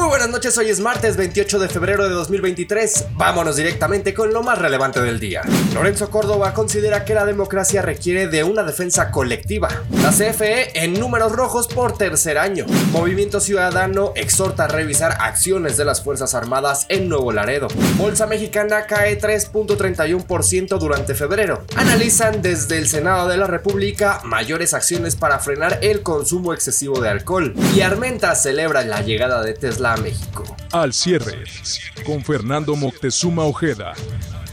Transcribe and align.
Muy 0.00 0.08
buenas 0.08 0.30
noches, 0.30 0.56
hoy 0.56 0.70
es 0.70 0.80
martes 0.80 1.18
28 1.18 1.58
de 1.58 1.68
febrero 1.68 2.08
de 2.08 2.14
2023. 2.14 3.08
Vámonos 3.16 3.56
directamente 3.56 4.14
con 4.14 4.32
lo 4.32 4.42
más 4.42 4.58
relevante 4.58 5.02
del 5.02 5.20
día. 5.20 5.42
Lorenzo 5.74 6.08
Córdoba 6.08 6.54
considera 6.54 7.04
que 7.04 7.12
la 7.12 7.26
democracia 7.26 7.82
requiere 7.82 8.26
de 8.26 8.42
una 8.42 8.62
defensa 8.62 9.10
colectiva. 9.10 9.68
La 10.02 10.08
CFE 10.08 10.82
en 10.82 10.98
números 10.98 11.32
rojos 11.32 11.68
por 11.68 11.98
tercer 11.98 12.38
año. 12.38 12.64
Movimiento 12.92 13.40
Ciudadano 13.40 14.12
exhorta 14.16 14.64
a 14.64 14.68
revisar 14.68 15.18
acciones 15.20 15.76
de 15.76 15.84
las 15.84 16.02
Fuerzas 16.02 16.34
Armadas 16.34 16.86
en 16.88 17.10
Nuevo 17.10 17.30
Laredo. 17.30 17.68
Bolsa 17.98 18.26
mexicana 18.26 18.86
cae 18.86 19.20
3.31% 19.20 20.78
durante 20.78 21.14
febrero. 21.14 21.64
Analizan 21.76 22.40
desde 22.40 22.78
el 22.78 22.88
Senado 22.88 23.28
de 23.28 23.36
la 23.36 23.46
República 23.46 24.22
mayores 24.24 24.72
acciones 24.72 25.14
para 25.14 25.40
frenar 25.40 25.78
el 25.82 26.02
consumo 26.02 26.54
excesivo 26.54 27.02
de 27.02 27.10
alcohol. 27.10 27.52
Y 27.76 27.82
Armenta 27.82 28.34
celebra 28.34 28.82
la 28.82 29.02
llegada 29.02 29.42
de 29.42 29.52
Tesla 29.52 29.89
Al 30.70 30.92
cierre, 30.92 31.42
con 32.06 32.22
Fernando 32.24 32.76
Moctezuma 32.76 33.42
Ojeda. 33.42 33.94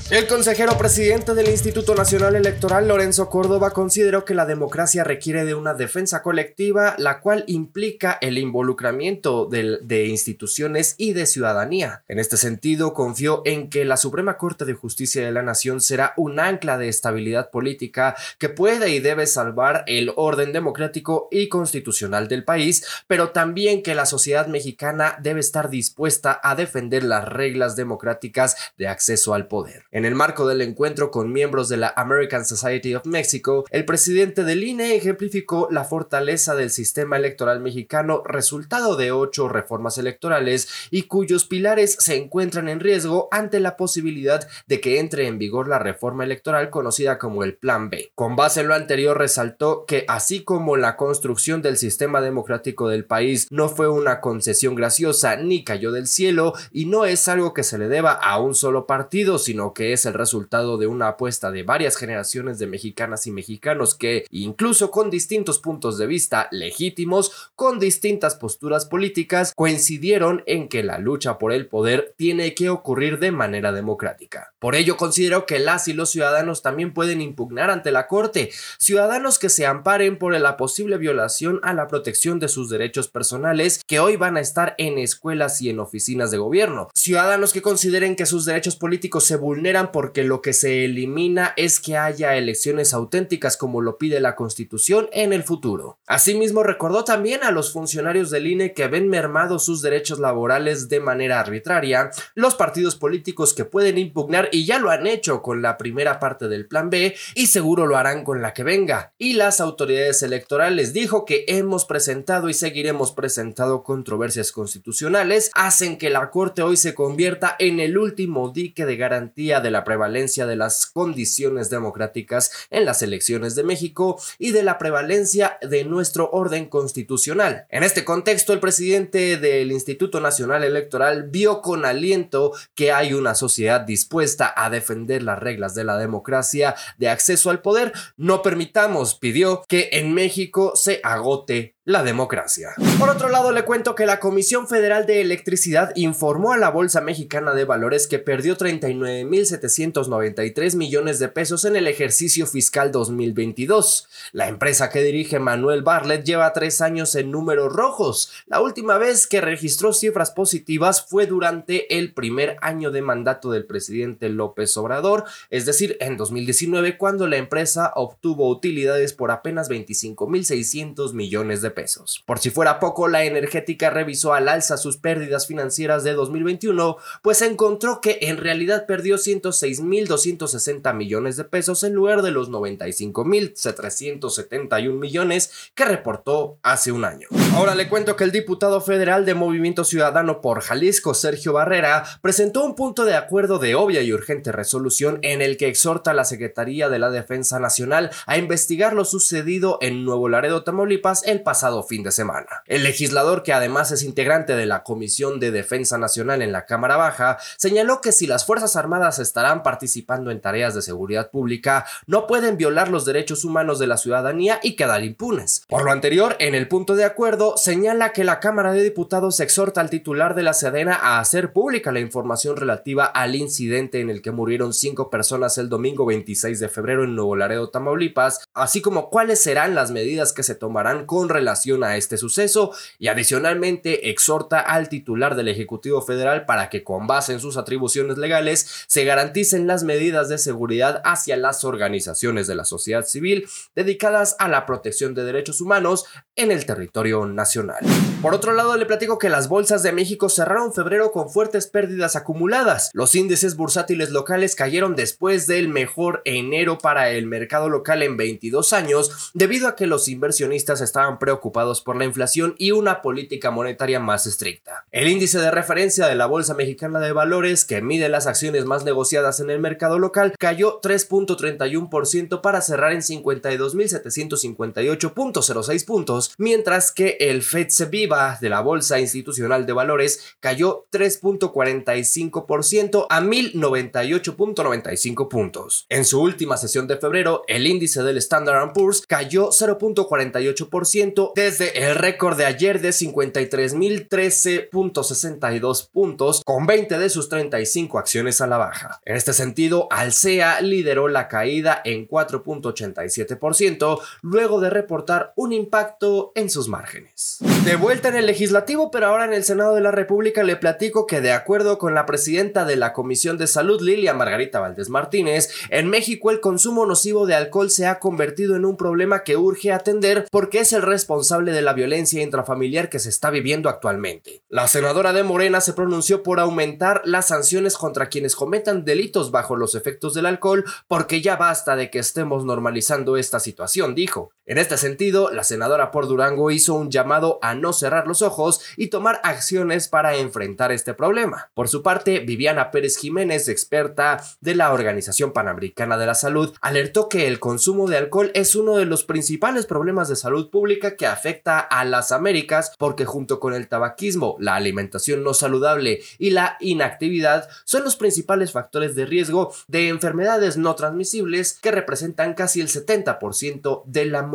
El 0.09 0.25
consejero 0.25 0.77
presidente 0.77 1.33
del 1.33 1.49
Instituto 1.49 1.93
Nacional 1.93 2.37
Electoral, 2.37 2.87
Lorenzo 2.87 3.29
Córdoba, 3.29 3.71
consideró 3.71 4.23
que 4.23 4.35
la 4.35 4.45
democracia 4.45 5.03
requiere 5.03 5.43
de 5.43 5.53
una 5.53 5.73
defensa 5.73 6.21
colectiva, 6.21 6.95
la 6.97 7.19
cual 7.19 7.43
implica 7.47 8.17
el 8.21 8.37
involucramiento 8.37 9.47
de, 9.47 10.05
instituciones 10.05 10.95
y 10.97 11.11
de 11.11 11.25
ciudadanía. 11.25 12.05
En 12.07 12.19
este 12.19 12.37
sentido, 12.37 12.93
confió 12.93 13.41
en 13.43 13.69
que 13.69 13.83
la 13.83 13.97
Suprema 13.97 14.37
Corte 14.37 14.63
de 14.63 14.75
Justicia 14.75 15.25
de 15.25 15.33
la 15.33 15.41
Nación 15.41 15.81
será 15.81 16.13
un 16.15 16.39
ancla 16.39 16.77
de 16.77 16.87
estabilidad 16.87 17.49
política 17.49 18.15
que 18.37 18.47
puede 18.47 18.91
y 18.91 19.01
debe 19.01 19.27
salvar 19.27 19.83
el 19.87 20.13
orden 20.15 20.53
democrático 20.53 21.27
y 21.31 21.49
constitucional 21.49 22.29
del 22.29 22.45
país, 22.45 22.85
pero 23.07 23.31
también 23.31 23.83
que 23.83 23.93
la 23.93 24.05
sociedad 24.05 24.47
mexicana 24.47 25.17
debe 25.21 25.41
estar 25.41 25.69
dispuesta 25.69 26.39
a 26.41 26.55
defender 26.55 27.03
las 27.03 27.27
reglas 27.27 27.75
democráticas 27.75 28.55
de 28.77 28.87
acceso 28.87 29.33
al 29.33 29.49
poder. 29.49 29.83
En 29.97 30.05
el 30.05 30.13
marco 30.13 30.47
del 30.47 30.61
encuentro 30.61 31.09
con 31.09 31.33
miembros 31.33 31.69
de 31.69 31.77
la 31.77 31.91
American 31.97 32.45
Society 32.45 32.93
of 32.93 33.07
Mexico, 33.07 33.65
el 33.71 33.83
presidente 33.83 34.43
del 34.43 34.63
INE 34.63 34.95
ejemplificó 34.95 35.69
la 35.71 35.85
fortaleza 35.85 36.53
del 36.53 36.69
sistema 36.69 37.17
electoral 37.17 37.61
mexicano, 37.61 38.21
resultado 38.23 38.95
de 38.95 39.11
ocho 39.11 39.49
reformas 39.49 39.97
electorales 39.97 40.69
y 40.91 41.07
cuyos 41.07 41.45
pilares 41.45 41.97
se 41.99 42.15
encuentran 42.15 42.69
en 42.69 42.79
riesgo 42.79 43.27
ante 43.31 43.59
la 43.59 43.75
posibilidad 43.75 44.47
de 44.67 44.81
que 44.81 44.99
entre 44.99 45.25
en 45.25 45.39
vigor 45.39 45.67
la 45.67 45.79
reforma 45.79 46.25
electoral 46.25 46.69
conocida 46.69 47.17
como 47.17 47.43
el 47.43 47.55
Plan 47.55 47.89
B. 47.89 48.11
Con 48.13 48.35
base 48.35 48.61
en 48.61 48.67
lo 48.67 48.75
anterior, 48.75 49.17
resaltó 49.17 49.85
que 49.87 50.05
así 50.07 50.43
como 50.43 50.77
la 50.77 50.95
construcción 50.95 51.63
del 51.63 51.75
sistema 51.75 52.21
democrático 52.21 52.87
del 52.87 53.05
país 53.05 53.47
no 53.49 53.67
fue 53.67 53.89
una 53.89 54.21
concesión 54.21 54.75
graciosa 54.75 55.37
ni 55.37 55.63
cayó 55.63 55.91
del 55.91 56.05
cielo 56.05 56.53
y 56.71 56.85
no 56.85 57.05
es 57.05 57.27
algo 57.27 57.55
que 57.55 57.63
se 57.63 57.79
le 57.79 57.87
deba 57.87 58.11
a 58.11 58.39
un 58.39 58.53
solo 58.53 58.85
partido, 58.85 59.39
sino 59.39 59.73
que 59.73 59.86
es 59.93 60.05
el 60.05 60.13
resultado 60.13 60.77
de 60.77 60.87
una 60.87 61.09
apuesta 61.09 61.51
de 61.51 61.63
varias 61.63 61.97
generaciones 61.97 62.59
de 62.59 62.67
mexicanas 62.67 63.27
y 63.27 63.31
mexicanos 63.31 63.95
que, 63.95 64.25
incluso 64.31 64.91
con 64.91 65.09
distintos 65.09 65.59
puntos 65.59 65.97
de 65.97 66.07
vista 66.07 66.47
legítimos, 66.51 67.51
con 67.55 67.79
distintas 67.79 68.35
posturas 68.35 68.85
políticas, 68.85 69.53
coincidieron 69.55 70.43
en 70.45 70.69
que 70.69 70.83
la 70.83 70.97
lucha 70.97 71.37
por 71.37 71.51
el 71.51 71.67
poder 71.67 72.13
tiene 72.15 72.53
que 72.53 72.69
ocurrir 72.69 73.19
de 73.19 73.31
manera 73.31 73.71
democrática. 73.71 74.53
Por 74.59 74.75
ello 74.75 74.97
considero 74.97 75.45
que 75.45 75.59
las 75.59 75.87
y 75.87 75.93
los 75.93 76.11
ciudadanos 76.11 76.61
también 76.61 76.93
pueden 76.93 77.21
impugnar 77.21 77.69
ante 77.69 77.91
la 77.91 78.07
Corte, 78.07 78.51
ciudadanos 78.77 79.39
que 79.39 79.49
se 79.49 79.65
amparen 79.65 80.17
por 80.17 80.37
la 80.37 80.57
posible 80.57 80.97
violación 80.97 81.59
a 81.63 81.73
la 81.73 81.87
protección 81.87 82.39
de 82.39 82.49
sus 82.49 82.69
derechos 82.69 83.07
personales 83.07 83.81
que 83.85 83.99
hoy 83.99 84.17
van 84.17 84.37
a 84.37 84.41
estar 84.41 84.75
en 84.77 84.97
escuelas 84.97 85.61
y 85.61 85.69
en 85.69 85.79
oficinas 85.79 86.31
de 86.31 86.37
gobierno, 86.37 86.89
ciudadanos 86.93 87.53
que 87.53 87.61
consideren 87.61 88.15
que 88.15 88.25
sus 88.25 88.45
derechos 88.45 88.75
políticos 88.75 89.23
se 89.23 89.37
vulneran 89.37 89.76
porque 89.85 90.23
lo 90.23 90.41
que 90.41 90.53
se 90.53 90.85
elimina 90.85 91.53
es 91.55 91.79
que 91.79 91.97
haya 91.97 92.35
elecciones 92.35 92.93
auténticas 92.93 93.57
como 93.57 93.81
lo 93.81 93.97
pide 93.97 94.19
la 94.19 94.35
Constitución 94.35 95.07
en 95.11 95.33
el 95.33 95.43
futuro. 95.43 95.99
Asimismo, 96.07 96.63
recordó 96.63 97.03
también 97.03 97.43
a 97.43 97.51
los 97.51 97.71
funcionarios 97.71 98.29
del 98.29 98.47
INE 98.47 98.73
que 98.73 98.87
ven 98.87 99.07
mermados 99.07 99.65
sus 99.65 99.81
derechos 99.81 100.19
laborales 100.19 100.89
de 100.89 100.99
manera 100.99 101.39
arbitraria, 101.39 102.11
los 102.33 102.55
partidos 102.55 102.95
políticos 102.95 103.53
que 103.53 103.65
pueden 103.65 103.97
impugnar 103.97 104.49
y 104.51 104.65
ya 104.65 104.79
lo 104.79 104.89
han 104.89 105.07
hecho 105.07 105.41
con 105.41 105.61
la 105.61 105.77
primera 105.77 106.19
parte 106.19 106.47
del 106.47 106.67
Plan 106.67 106.89
B 106.89 107.15
y 107.35 107.47
seguro 107.47 107.85
lo 107.85 107.97
harán 107.97 108.23
con 108.23 108.41
la 108.41 108.53
que 108.53 108.63
venga, 108.63 109.13
y 109.17 109.33
las 109.33 109.61
autoridades 109.61 110.23
electorales 110.23 110.93
dijo 110.93 111.25
que 111.25 111.45
hemos 111.47 111.85
presentado 111.85 112.49
y 112.49 112.53
seguiremos 112.53 113.11
presentando 113.11 113.83
controversias 113.83 114.51
constitucionales, 114.51 115.51
hacen 115.53 115.97
que 115.97 116.09
la 116.09 116.29
Corte 116.31 116.61
hoy 116.61 116.77
se 116.77 116.93
convierta 116.93 117.55
en 117.59 117.79
el 117.79 117.97
último 117.97 118.49
dique 118.49 118.85
de 118.85 118.97
garantía 118.97 119.59
de 119.59 119.66
de 119.67 119.71
la 119.71 119.83
prevalencia 119.83 120.45
de 120.45 120.55
las 120.55 120.85
condiciones 120.85 121.69
democráticas 121.69 122.51
en 122.69 122.85
las 122.85 123.01
elecciones 123.01 123.53
de 123.53 123.65
México 123.65 124.17
y 124.39 124.51
de 124.51 124.63
la 124.63 124.77
prevalencia 124.77 125.57
de 125.61 125.83
nuestro 125.83 126.29
orden 126.31 126.67
constitucional. 126.69 127.65
En 127.69 127.83
este 127.83 128.05
contexto, 128.05 128.53
el 128.53 128.61
presidente 128.61 129.35
del 129.35 129.73
Instituto 129.73 130.21
Nacional 130.21 130.63
Electoral 130.63 131.23
vio 131.29 131.61
con 131.61 131.83
aliento 131.83 132.53
que 132.75 132.93
hay 132.93 133.13
una 133.13 133.35
sociedad 133.35 133.81
dispuesta 133.81 134.53
a 134.55 134.69
defender 134.69 135.21
las 135.21 135.37
reglas 135.37 135.75
de 135.75 135.83
la 135.83 135.97
democracia 135.97 136.75
de 136.97 137.09
acceso 137.09 137.49
al 137.49 137.61
poder. 137.61 137.91
No 138.15 138.41
permitamos, 138.41 139.15
pidió, 139.15 139.65
que 139.67 139.89
en 139.91 140.13
México 140.13 140.73
se 140.75 141.01
agote 141.03 141.76
la 141.87 142.03
democracia. 142.03 142.75
Por 142.99 143.09
otro 143.09 143.29
lado, 143.29 143.51
le 143.53 143.63
cuento 143.63 143.95
que 143.95 144.05
la 144.05 144.19
Comisión 144.19 144.67
Federal 144.67 145.05
de 145.05 145.21
Electricidad 145.21 145.93
informó 145.95 146.51
a 146.51 146.57
la 146.57 146.69
Bolsa 146.69 146.99
Mexicana 146.99 147.53
de 147.53 147.63
Valores 147.63 148.07
que 148.07 148.19
perdió 148.19 148.57
39.793 148.57 150.75
millones 150.75 151.19
de 151.19 151.29
pesos 151.29 151.63
en 151.63 151.77
el 151.77 151.87
ejercicio 151.87 152.45
fiscal 152.45 152.91
2022. 152.91 154.09
La 154.33 154.49
empresa 154.49 154.89
que 154.89 155.01
dirige 155.01 155.39
Manuel 155.39 155.81
Barlet 155.81 156.25
lleva 156.25 156.51
tres 156.51 156.81
años 156.81 157.15
en 157.15 157.31
números 157.31 157.71
rojos. 157.71 158.33
La 158.47 158.59
última 158.59 158.97
vez 158.97 159.25
que 159.25 159.39
registró 159.39 159.93
cifras 159.93 160.31
positivas 160.31 161.05
fue 161.07 161.25
durante 161.25 161.97
el 161.97 162.13
primer 162.13 162.57
año 162.59 162.91
de 162.91 163.01
mandato 163.01 163.49
del 163.49 163.65
presidente 163.65 164.27
López 164.27 164.75
Obrador, 164.75 165.23
es 165.49 165.65
decir, 165.65 165.95
en 166.01 166.17
2019, 166.17 166.97
cuando 166.97 167.27
la 167.27 167.37
empresa 167.37 167.93
obtuvo 167.95 168.49
utilidades 168.49 169.13
por 169.13 169.31
apenas 169.31 169.69
25.600 169.69 171.13
millones 171.13 171.61
de 171.61 171.71
pesos. 171.71 171.76
Por 172.25 172.39
si 172.39 172.49
fuera 172.49 172.79
poco, 172.79 173.07
la 173.07 173.23
energética 173.23 173.89
revisó 173.89 174.33
al 174.33 174.49
alza 174.49 174.75
sus 174.77 174.97
pérdidas 174.97 175.45
financieras 175.45 176.03
de 176.03 176.13
2021, 176.13 176.97
pues 177.21 177.41
encontró 177.41 178.01
que 178.01 178.17
en 178.21 178.37
realidad 178.37 178.87
perdió 178.87 179.17
106.260 179.17 180.93
millones 180.93 181.35
de 181.37 181.43
pesos 181.43 181.83
en 181.83 181.93
lugar 181.93 182.23
de 182.23 182.31
los 182.31 182.49
95.771 182.49 184.93
millones 184.93 185.51
que 185.75 185.85
reportó 185.85 186.57
hace 186.63 186.91
un 186.91 187.05
año. 187.05 187.27
Ahora 187.53 187.75
le 187.75 187.87
cuento 187.89 188.15
que 188.15 188.23
el 188.23 188.31
diputado 188.31 188.81
federal 188.81 189.23
de 189.25 189.35
Movimiento 189.35 189.83
Ciudadano 189.83 190.41
por 190.41 190.61
Jalisco, 190.61 191.13
Sergio 191.13 191.53
Barrera, 191.53 192.03
presentó 192.21 192.65
un 192.65 192.73
punto 192.75 193.05
de 193.05 193.13
acuerdo 193.15 193.59
de 193.59 193.75
obvia 193.75 194.01
y 194.01 194.11
urgente 194.13 194.51
resolución 194.51 195.19
en 195.21 195.43
el 195.43 195.57
que 195.57 195.67
exhorta 195.67 196.09
a 196.11 196.15
la 196.15 196.23
Secretaría 196.25 196.89
de 196.89 196.99
la 196.99 197.11
Defensa 197.11 197.59
Nacional 197.59 198.11
a 198.25 198.37
investigar 198.37 198.93
lo 198.93 199.03
sucedido 199.05 199.77
en 199.81 200.05
Nuevo 200.05 200.29
Laredo, 200.29 200.63
Tamaulipas, 200.63 201.23
el 201.25 201.41
pasado 201.41 201.66
fin 201.83 202.03
de 202.03 202.11
semana. 202.11 202.63
El 202.65 202.83
legislador, 202.83 203.43
que 203.43 203.53
además 203.53 203.91
es 203.91 204.03
integrante 204.03 204.55
de 204.55 204.65
la 204.65 204.83
Comisión 204.83 205.39
de 205.39 205.51
Defensa 205.51 205.97
Nacional 205.97 206.41
en 206.41 206.51
la 206.51 206.65
Cámara 206.65 206.97
Baja, 206.97 207.37
señaló 207.57 208.01
que 208.01 208.11
si 208.11 208.27
las 208.27 208.45
Fuerzas 208.45 208.75
Armadas 208.75 209.19
estarán 209.19 209.63
participando 209.63 210.31
en 210.31 210.41
tareas 210.41 210.75
de 210.75 210.81
seguridad 210.81 211.31
pública, 211.31 211.85
no 212.05 212.27
pueden 212.27 212.57
violar 212.57 212.89
los 212.89 213.05
derechos 213.05 213.43
humanos 213.45 213.79
de 213.79 213.87
la 213.87 213.97
ciudadanía 213.97 214.59
y 214.63 214.75
quedar 214.75 215.03
impunes. 215.03 215.63
Por 215.67 215.83
lo 215.83 215.91
anterior, 215.91 216.35
en 216.39 216.55
el 216.55 216.67
punto 216.67 216.95
de 216.95 217.05
acuerdo, 217.05 217.57
señala 217.57 218.13
que 218.13 218.23
la 218.23 218.39
Cámara 218.39 218.71
de 218.71 218.83
Diputados 218.83 219.39
exhorta 219.39 219.81
al 219.81 219.89
titular 219.89 220.35
de 220.35 220.43
la 220.43 220.53
Sedena 220.53 220.95
a 220.95 221.19
hacer 221.19 221.53
pública 221.53 221.91
la 221.91 221.99
información 221.99 222.57
relativa 222.57 223.05
al 223.05 223.35
incidente 223.35 223.99
en 223.99 224.09
el 224.09 224.21
que 224.21 224.31
murieron 224.31 224.73
cinco 224.73 225.09
personas 225.09 225.57
el 225.57 225.69
domingo 225.69 226.05
26 226.05 226.59
de 226.59 226.69
febrero 226.69 227.03
en 227.03 227.15
Nuevo 227.15 227.35
Laredo, 227.35 227.69
Tamaulipas, 227.69 228.47
así 228.53 228.81
como 228.81 229.09
cuáles 229.09 229.41
serán 229.41 229.75
las 229.75 229.91
medidas 229.91 230.33
que 230.33 230.43
se 230.43 230.55
tomarán 230.55 231.05
con 231.05 231.29
relación 231.29 231.56
a 231.83 231.97
este 231.97 232.17
suceso 232.17 232.71
y 232.99 233.07
adicionalmente 233.07 234.09
exhorta 234.09 234.59
al 234.59 234.89
titular 234.89 235.35
del 235.35 235.47
Ejecutivo 235.47 236.01
Federal 236.01 236.45
para 236.45 236.69
que 236.69 236.83
con 236.83 237.07
base 237.07 237.33
en 237.33 237.39
sus 237.39 237.57
atribuciones 237.57 238.17
legales 238.17 238.85
se 238.87 239.03
garanticen 239.05 239.65
las 239.67 239.83
medidas 239.83 240.29
de 240.29 240.37
seguridad 240.37 241.01
hacia 241.03 241.35
las 241.35 241.63
organizaciones 241.63 242.47
de 242.47 242.55
la 242.55 242.63
sociedad 242.63 243.05
civil 243.05 243.49
dedicadas 243.75 244.35
a 244.39 244.47
la 244.47 244.65
protección 244.65 245.15
de 245.15 245.23
derechos 245.23 245.59
humanos 245.59 246.05
en 246.35 246.51
el 246.51 246.65
territorio 246.65 247.25
nacional. 247.25 247.83
Por 248.21 248.33
otro 248.33 248.53
lado, 248.53 248.77
le 248.77 248.85
platico 248.85 249.17
que 249.17 249.29
las 249.29 249.47
bolsas 249.47 249.83
de 249.83 249.91
México 249.91 250.29
cerraron 250.29 250.73
febrero 250.73 251.11
con 251.11 251.29
fuertes 251.29 251.67
pérdidas 251.67 252.15
acumuladas. 252.15 252.91
Los 252.93 253.15
índices 253.15 253.55
bursátiles 253.55 254.11
locales 254.11 254.55
cayeron 254.55 254.95
después 254.95 255.47
del 255.47 255.69
mejor 255.69 256.21
enero 256.25 256.77
para 256.77 257.09
el 257.09 257.25
mercado 257.25 257.69
local 257.69 258.03
en 258.03 258.17
22 258.17 258.73
años 258.73 259.31
debido 259.33 259.67
a 259.67 259.75
que 259.75 259.87
los 259.87 260.07
inversionistas 260.07 260.81
estaban 260.81 261.19
preocupados 261.19 261.36
preocupados 261.37 261.81
por 261.81 261.95
la 261.95 262.05
inflación 262.05 262.55
y 262.57 262.71
una 262.71 263.03
política 263.03 263.51
monetaria 263.51 263.99
más 263.99 264.25
estricta. 264.25 264.87
El 264.91 265.07
índice 265.07 265.37
de 265.39 265.51
referencia 265.51 266.07
de 266.07 266.15
la 266.15 266.25
Bolsa 266.25 266.55
Mexicana 266.55 266.99
de 266.99 267.11
Valores, 267.11 267.63
que 267.63 267.83
mide 267.83 268.09
las 268.09 268.25
acciones 268.25 268.65
más 268.65 268.85
negociadas 268.85 269.39
en 269.39 269.51
el 269.51 269.59
mercado 269.59 269.99
local, 269.99 270.33
cayó 270.39 270.81
3.31% 270.81 272.41
para 272.41 272.61
cerrar 272.61 272.93
en 272.93 273.01
52.758.06 273.01 275.85
puntos, 275.85 276.33
mientras 276.39 276.91
que 276.91 277.17
el 277.19 277.43
FEDSE 277.43 277.85
Viva 277.85 278.39
de 278.41 278.49
la 278.49 278.61
Bolsa 278.61 278.99
Institucional 278.99 279.67
de 279.67 279.73
Valores 279.73 280.37
cayó 280.39 280.87
3.45% 280.91 283.05
a 283.09 283.21
1.098.95 283.21 285.27
puntos. 285.27 285.85
En 285.89 286.03
su 286.03 286.19
última 286.19 286.57
sesión 286.57 286.87
de 286.87 286.97
febrero, 286.97 287.43
el 287.47 287.67
índice 287.67 288.01
del 288.01 288.17
Standard 288.17 288.73
Poor's 288.73 289.03
cayó 289.07 289.49
0.48% 289.49 291.26
desde 291.35 291.87
el 291.87 291.95
récord 291.95 292.37
de 292.37 292.45
ayer 292.45 292.81
de 292.81 292.89
53.013.62 292.89 295.89
puntos, 295.89 296.41
con 296.45 296.65
20 296.65 296.97
de 296.97 297.09
sus 297.09 297.29
35 297.29 297.99
acciones 297.99 298.41
a 298.41 298.47
la 298.47 298.57
baja. 298.57 298.99
En 299.05 299.15
este 299.15 299.33
sentido, 299.33 299.87
Alsea 299.91 300.61
lideró 300.61 301.07
la 301.07 301.27
caída 301.27 301.81
en 301.83 302.07
4.87%, 302.07 303.99
luego 304.21 304.61
de 304.61 304.69
reportar 304.69 305.33
un 305.35 305.53
impacto 305.53 306.31
en 306.35 306.49
sus 306.49 306.67
márgenes. 306.67 307.37
De 307.65 307.75
vuelta 307.75 308.09
en 308.09 308.15
el 308.15 308.25
legislativo, 308.25 308.91
pero 308.91 309.07
ahora 309.07 309.25
en 309.25 309.33
el 309.33 309.43
Senado 309.43 309.75
de 309.75 309.81
la 309.81 309.91
República, 309.91 310.43
le 310.43 310.55
platico 310.55 311.07
que 311.07 311.21
de 311.21 311.31
acuerdo 311.31 311.77
con 311.77 311.93
la 311.93 312.05
presidenta 312.05 312.65
de 312.65 312.75
la 312.75 312.93
Comisión 312.93 313.37
de 313.37 313.47
Salud, 313.47 313.81
Lilia 313.81 314.13
Margarita 314.13 314.59
Valdés 314.59 314.89
Martínez, 314.89 315.49
en 315.69 315.89
México 315.89 316.31
el 316.31 316.39
consumo 316.39 316.85
nocivo 316.85 317.25
de 317.25 317.35
alcohol 317.35 317.69
se 317.69 317.87
ha 317.87 317.99
convertido 317.99 318.55
en 318.55 318.65
un 318.65 318.77
problema 318.77 319.23
que 319.23 319.37
urge 319.37 319.71
atender 319.71 320.27
porque 320.31 320.59
es 320.59 320.73
el 320.73 320.81
responsable 320.81 321.16
de 321.17 321.61
la 321.61 321.73
violencia 321.73 322.21
intrafamiliar 322.21 322.89
que 322.89 322.99
se 322.99 323.09
está 323.09 323.29
viviendo 323.29 323.69
actualmente. 323.69 324.43
La 324.49 324.67
senadora 324.67 325.13
de 325.13 325.23
Morena 325.23 325.61
se 325.61 325.73
pronunció 325.73 326.21
por 326.21 326.39
aumentar 326.39 327.01
las 327.05 327.29
sanciones 327.29 327.75
contra 327.75 328.09
quienes 328.09 328.35
cometan 328.35 328.85
delitos 328.85 329.31
bajo 329.31 329.55
los 329.55 329.73
efectos 329.73 330.13
del 330.13 330.27
alcohol 330.27 330.63
porque 330.87 331.21
ya 331.21 331.35
basta 331.35 331.75
de 331.75 331.89
que 331.89 331.99
estemos 331.99 332.45
normalizando 332.45 333.17
esta 333.17 333.39
situación, 333.39 333.95
dijo. 333.95 334.31
En 334.45 334.57
este 334.57 334.77
sentido, 334.77 335.31
la 335.31 335.43
senadora 335.43 335.91
por 335.91 336.07
Durango 336.07 336.51
hizo 336.51 336.75
un 336.75 336.91
llamado 336.91 337.39
a 337.41 337.55
no 337.55 337.73
cerrar 337.73 338.07
los 338.07 338.21
ojos 338.21 338.61
y 338.77 338.87
tomar 338.87 339.19
acciones 339.23 339.87
para 339.87 340.15
enfrentar 340.15 340.71
este 340.71 340.93
problema. 340.93 341.49
Por 341.53 341.67
su 341.67 341.83
parte, 341.83 342.19
Viviana 342.19 342.71
Pérez 342.71 342.97
Jiménez, 342.97 343.49
experta 343.49 344.23
de 344.39 344.55
la 344.55 344.71
Organización 344.71 345.33
Panamericana 345.33 345.97
de 345.97 346.05
la 346.05 346.15
Salud, 346.15 346.55
alertó 346.61 347.09
que 347.09 347.27
el 347.27 347.39
consumo 347.39 347.89
de 347.89 347.97
alcohol 347.97 348.31
es 348.35 348.55
uno 348.55 348.77
de 348.77 348.85
los 348.85 349.03
principales 349.03 349.65
problemas 349.65 350.07
de 350.07 350.15
salud 350.15 350.49
pública 350.49 350.95
que 350.95 351.06
afecta 351.07 351.59
a 351.59 351.83
las 351.83 352.11
Américas 352.11 352.73
porque 352.77 353.05
junto 353.05 353.39
con 353.39 353.53
el 353.53 353.67
tabaquismo, 353.67 354.35
la 354.39 354.55
alimentación 354.55 355.23
no 355.23 355.33
saludable 355.33 356.01
y 356.19 356.29
la 356.29 356.57
inactividad 356.59 357.49
son 357.65 357.83
los 357.83 357.95
principales 357.95 358.51
factores 358.51 358.95
de 358.95 359.05
riesgo 359.05 359.53
de 359.67 359.89
enfermedades 359.89 360.57
no 360.57 360.75
transmisibles 360.75 361.57
que 361.59 361.71
representan 361.71 362.33
casi 362.33 362.61
el 362.61 362.67
70% 362.67 363.83
de 363.85 364.05
la 364.05 364.27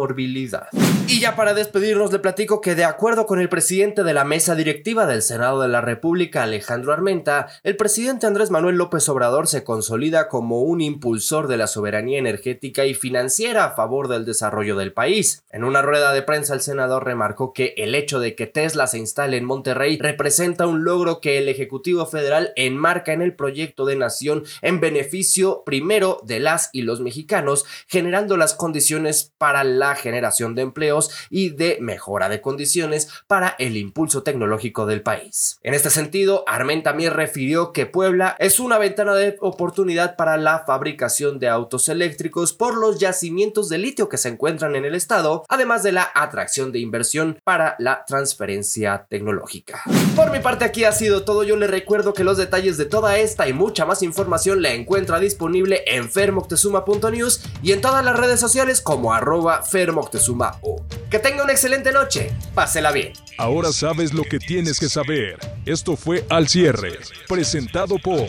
y 1.08 1.20
ya 1.20 1.36
para 1.36 1.52
despedirnos 1.52 2.12
le 2.12 2.18
platico 2.18 2.60
que 2.60 2.74
de 2.74 2.84
acuerdo 2.84 3.26
con 3.26 3.40
el 3.40 3.48
presidente 3.48 4.02
de 4.04 4.14
la 4.14 4.24
mesa 4.24 4.54
directiva 4.54 5.06
del 5.06 5.20
Senado 5.20 5.60
de 5.60 5.68
la 5.68 5.80
República, 5.80 6.42
Alejandro 6.42 6.92
Armenta, 6.92 7.48
el 7.62 7.76
presidente 7.76 8.26
Andrés 8.26 8.50
Manuel 8.50 8.76
López 8.76 9.08
Obrador 9.08 9.48
se 9.48 9.64
consolida 9.64 10.28
como 10.28 10.62
un 10.62 10.80
impulsor 10.80 11.46
de 11.46 11.58
la 11.58 11.66
soberanía 11.66 12.18
energética 12.18 12.86
y 12.86 12.94
financiera 12.94 13.64
a 13.64 13.70
favor 13.72 14.08
del 14.08 14.24
desarrollo 14.24 14.76
del 14.76 14.92
país. 14.92 15.44
En 15.50 15.64
una 15.64 15.82
rueda 15.82 16.12
de 16.12 16.22
prensa 16.22 16.54
el 16.54 16.61
senador 16.62 17.04
remarcó 17.04 17.52
que 17.52 17.74
el 17.76 17.94
hecho 17.94 18.20
de 18.20 18.34
que 18.34 18.46
Tesla 18.46 18.86
se 18.86 18.98
instale 18.98 19.36
en 19.36 19.44
Monterrey 19.44 19.98
representa 19.98 20.66
un 20.66 20.84
logro 20.84 21.20
que 21.20 21.38
el 21.38 21.48
Ejecutivo 21.48 22.06
Federal 22.06 22.52
enmarca 22.56 23.12
en 23.12 23.22
el 23.22 23.34
proyecto 23.34 23.84
de 23.84 23.96
nación 23.96 24.44
en 24.62 24.80
beneficio 24.80 25.62
primero 25.64 26.20
de 26.24 26.40
las 26.40 26.70
y 26.72 26.82
los 26.82 27.00
mexicanos, 27.00 27.64
generando 27.86 28.36
las 28.36 28.54
condiciones 28.54 29.32
para 29.38 29.64
la 29.64 29.94
generación 29.94 30.54
de 30.54 30.62
empleos 30.62 31.10
y 31.28 31.50
de 31.50 31.78
mejora 31.80 32.28
de 32.28 32.40
condiciones 32.40 33.08
para 33.26 33.56
el 33.58 33.76
impulso 33.76 34.22
tecnológico 34.22 34.86
del 34.86 35.02
país. 35.02 35.58
En 35.62 35.74
este 35.74 35.90
sentido, 35.90 36.44
Armen 36.46 36.82
también 36.82 37.12
refirió 37.12 37.72
que 37.72 37.86
Puebla 37.86 38.36
es 38.38 38.60
una 38.60 38.78
ventana 38.78 39.14
de 39.14 39.36
oportunidad 39.40 40.16
para 40.16 40.36
la 40.36 40.64
fabricación 40.66 41.38
de 41.38 41.48
autos 41.48 41.88
eléctricos 41.88 42.52
por 42.52 42.76
los 42.76 42.98
yacimientos 42.98 43.68
de 43.68 43.78
litio 43.78 44.08
que 44.08 44.18
se 44.18 44.28
encuentran 44.28 44.76
en 44.76 44.84
el 44.84 44.94
estado, 44.94 45.44
además 45.48 45.82
de 45.82 45.92
la 45.92 46.10
atracción 46.14 46.51
de 46.52 46.78
inversión 46.78 47.38
para 47.44 47.76
la 47.78 48.04
transferencia 48.04 49.06
tecnológica. 49.08 49.82
Por 50.14 50.30
mi 50.30 50.38
parte 50.40 50.66
aquí 50.66 50.84
ha 50.84 50.92
sido 50.92 51.24
todo, 51.24 51.44
yo 51.44 51.56
le 51.56 51.66
recuerdo 51.66 52.12
que 52.12 52.24
los 52.24 52.36
detalles 52.36 52.76
de 52.76 52.84
toda 52.84 53.16
esta 53.18 53.48
y 53.48 53.54
mucha 53.54 53.86
más 53.86 54.02
información 54.02 54.60
la 54.60 54.72
encuentra 54.72 55.18
disponible 55.18 55.82
en 55.86 56.10
fermoctezuma.news 56.10 57.42
y 57.62 57.72
en 57.72 57.80
todas 57.80 58.04
las 58.04 58.18
redes 58.18 58.38
sociales 58.38 58.82
como 58.82 59.14
arroba 59.14 59.62
Moctezuma 59.94 60.58
O. 60.60 60.84
Que 61.10 61.18
tenga 61.18 61.44
una 61.44 61.52
excelente 61.52 61.90
noche. 61.90 62.30
Pásela 62.54 62.92
bien. 62.92 63.14
Ahora 63.38 63.72
sabes 63.72 64.12
lo 64.12 64.24
que 64.24 64.38
tienes 64.38 64.78
que 64.78 64.90
saber. 64.90 65.38
Esto 65.64 65.96
fue 65.96 66.26
Al 66.28 66.48
Cierre, 66.48 66.98
presentado 67.28 67.96
por 67.98 68.26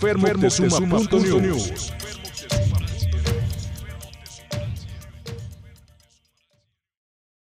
Fermoctezuma.news. 0.00 1.92